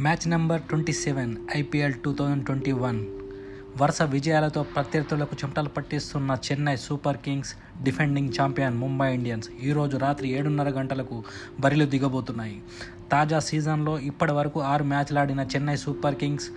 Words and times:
Match 0.00 0.28
number 0.28 0.60
twenty 0.60 0.92
seven 0.92 1.36
IPL 1.56 1.94
two 2.04 2.14
thousand 2.14 2.44
twenty 2.44 2.72
one. 2.72 3.06
వరుస 3.80 4.02
విజయాలతో 4.02 4.62
ప్రత్యర్థులకు 4.62 5.36
చెమటలు 5.44 5.68
పట్టిస్తున్న 5.68 6.36
Chennai 6.46 6.76
Super 6.76 7.16
Kings 7.16 7.54
defending 7.82 8.32
champion 8.40 8.76
Mumbai 8.76 9.14
Indians 9.14 9.48
ఈరోజు 9.62 9.96
రాత్రి 9.96 10.28
ఏడున్నర 10.28 10.68
గంటలకు 10.68 11.24
బరిలు 11.60 11.84
దిగబోతున్నాయి. 11.84 12.62
తాజా 13.12 13.38
సీజన్లో 13.38 13.98
ఇప్పటి 13.98 14.32
వరకు 14.32 14.60
ఆరు 14.60 14.84
మ్యాచ్లు 14.84 15.18
ఆడిన 15.18 15.40
చెన్నై 15.54 15.76
సూపర్ 15.76 16.14
కింగ్స్ 16.14 16.48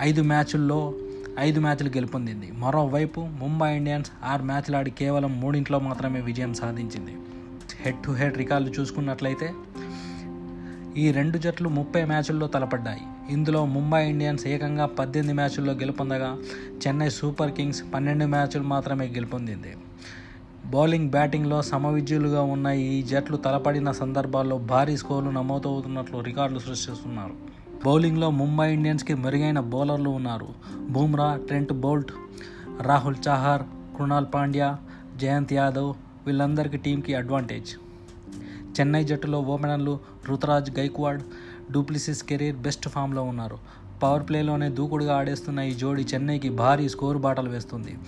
ఐదు 0.00 0.22
మ్యాచుల్లో 0.22 0.94
ఐదు 1.38 1.60
మ్యాచ్లు 1.60 1.88
గెలుపొందింది. 1.88 2.50
మరోవైపు 2.52 3.20
ముంబై 3.20 3.76
ఇండియన్స్ 3.76 4.10
ఆరు 4.24 4.42
మ్యాచ్లు 4.42 4.76
ఆడి 4.76 4.90
కేవలం 4.90 5.40
మూడింట్లో 5.40 5.78
మాత్రమే 5.78 6.20
విజయం 6.20 6.54
సాధించింది. 6.54 7.16
హెడ్ 7.80 8.02
టు 8.04 8.10
హెడ్ 8.10 8.38
రికార్డులు 8.38 8.80
చూసుకున్నట్లయితే 8.80 9.52
ఈ 10.98 11.10
రెండు 11.10 11.38
జట్లు 11.38 11.68
ముప్పై 11.68 12.04
మ్యాచుల్లో 12.04 12.46
తలపడ్డాయి. 12.46 13.00
ఇందులో 13.30 13.66
ముంబై 13.66 14.10
ఇండియన్స్ 14.10 14.46
ఏకంగా 14.46 14.86
పద్దెనిమిది 14.86 15.34
మ్యాచుల్లో 15.34 15.72
గెలుపొందగా 15.72 16.36
చెన్నై 16.86 17.08
సూపర్ 17.08 17.52
కింగ్స్ 17.52 17.82
పన్నెండు 17.94 18.24
మ్యాచులు 18.24 18.62
మాత్రమే 18.62 19.06
గెలుపొందింది. 19.06 19.76
బౌలింగ్ 20.66 21.10
బ్యాటింగ్లో 21.10 21.62
సమవిజ్యులుగా 21.62 22.42
ఉన్న 22.42 22.66
ఈ 22.66 23.02
జట్లు 23.02 23.36
తలపడిన 23.36 23.90
సందర్భాల్లో 23.90 24.58
భారీ 24.58 24.96
స్కోర్లు 24.96 25.30
నమోదవుతున్నట్లు 25.30 26.18
రికార్డులు 26.20 26.58
సృష్టిస్తున్నారు. 26.58 27.32
బౌలింగ్లో 27.84 28.30
ముంబై 28.30 28.74
ఇండియన్స్కి 28.74 29.14
మెరుగైన 29.14 29.60
బౌలర్లు 29.60 30.10
ఉన్నారు. 30.10 30.48
బూమ్రా 30.88 31.38
ట్రెంట్ 31.46 31.72
బోల్ట్ 31.72 32.12
రాహుల్ 32.82 33.16
చాహర్ 33.28 33.62
కృణాల్ 33.98 34.26
పాండ్యా 34.34 34.76
జయంత్ 35.16 35.52
యాదవ్ 35.52 35.94
వీళ్ళందరికీ 36.26 36.76
టీంకి 36.76 37.14
అడ్వాంటేజ్. 37.14 37.87
చెన్నై 38.80 39.04
జట్టులో 39.04 39.40
ఓపెనర్లు 39.40 39.98
Ruturaj 40.28 40.78
Gaikwad 40.78 41.22
du Plessis 41.72 42.24
career 42.24 42.56
best 42.56 42.88
ఫామ్లో 42.88 43.22
ఉన్నారు. 43.22 43.58
పవర్ 44.02 44.22
ప్లేలోనే 44.28 44.68
దూకుడుగా 44.68 45.16
ఆడేస్తున్న 45.16 45.60
ఈ 45.60 45.74
జోడి 45.74 46.02
చెన్నైకి 46.02 46.48
భారీ 46.48 46.88
స్కోరు 46.88 47.18
బాటలు 47.18 47.48
వేస్తుంది. 47.48 47.98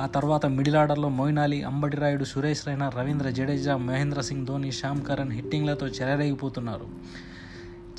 ఆ 0.00 0.06
తర్వాత 0.06 0.46
మిడిల్ 0.46 0.76
ఆర్డర్లో 0.76 1.08
మొయినాలి 1.08 1.62
అంబటి 1.62 1.96
రాయుడు 1.96 2.24
సురేష్ 2.24 2.66
రైనా 2.66 2.88
రవీంద్ర 2.88 3.30
జడేజా 3.30 3.76
మహేంద్ర 3.76 4.20
సింగ్ 4.20 4.46
ధోని 4.46 4.72
శ్యామ్ 4.72 5.04
కరణ్ 5.04 5.32
హిట్టింగ్లతో 5.32 5.86
చెలరేగిపోతున్నారు. 5.86 6.86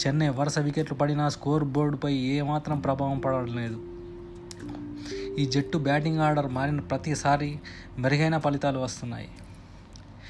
చెన్నై 0.02 0.30
వరుస 0.30 0.60
వికెట్లు 0.60 0.98
పడినా 0.98 1.30
స్కోర్ 1.30 1.64
బోర్డుపై 1.64 2.14
ఏమాత్రం 2.14 2.80
ప్రభావం 2.80 3.20
పడలేదు. 3.20 3.80
ఈ 5.40 5.46
జట్టు 5.46 5.78
బ్యాటింగ్ 5.78 6.20
ఆర్డర్ 6.20 6.48
మారిన 6.48 6.80
ప్రతిసారి 6.80 7.60
మెరుగైన 8.00 8.38
ఫలితాలు 8.38 8.80
వస్తున్నాయి. 8.80 9.30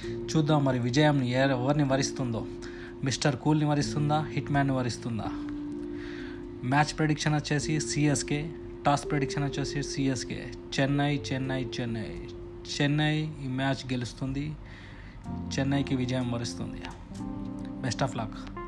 చూద్దాం 0.08 0.66
మరి 0.66 0.80
విజయం 0.80 1.24
ఎవరిని 1.24 1.84
వరిస్తుందో. 1.84 2.46
మిస్టర్ 3.04 3.36
కూల్ని 3.36 3.66
వరిస్తుందా? 3.66 4.22
హిట్ 4.22 4.52
మ్యాన్ని 4.52 4.74
వరిస్తుందా? 4.74 5.26
మ్యాచ్ 6.64 6.98
ప్రెడిక్షన్ 6.98 7.36
వచ్చేసి 7.36 7.80
సిఎస్కే 7.80 8.50
టాస్ 8.86 9.06
ప్రెడిక్షన్ 9.10 9.44
వచ్చేసి 9.44 9.84
సిఎస్కే. 9.84 10.52
చెన్నై 10.80 11.22
చెన్నై 11.34 11.68
చెన్నై. 11.82 12.28
చెన్నై 12.82 13.18
ఈ 13.18 13.48
మ్యాచ్ 13.48 13.92
గెలుస్తుంది. 13.92 14.56
చెన్నైకి 15.28 15.96
విజయం 15.96 16.32
వరిస్తుంది. 16.32 16.82
Best 17.82 18.04
of 18.04 18.18
luck. 18.18 18.59